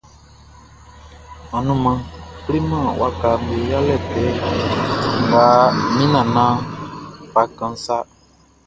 Anumanʼn 1.57 2.05
kleman 2.43 2.87
wakaʼm 2.99 3.39
be 3.47 3.55
yalɛ 3.71 3.95
kɛ 4.09 4.23
nga 5.23 5.43
min 5.95 6.09
nannanʼn 6.13 6.59
fa 7.31 7.41
kanʼn 7.57 7.75
sa. 7.85 7.97